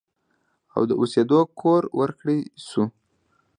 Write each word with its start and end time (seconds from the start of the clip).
او 0.75 0.81
د 0.89 0.91
اوسېدو 1.01 1.39
کور 1.59 1.83
ورکړی 1.99 2.39
شو 2.67 2.83